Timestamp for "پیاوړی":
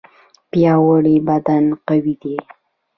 0.51-1.15